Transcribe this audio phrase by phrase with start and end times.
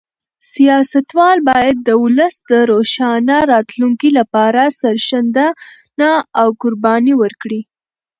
[0.51, 7.61] سیاستوال باید د ولس د روښانه راتلونکي لپاره سرښندنه او قرباني ورکړي.